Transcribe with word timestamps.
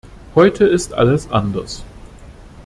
Heute 0.33 0.65
ist 0.65 0.93
alles 0.93 1.29
anders. 1.29 1.83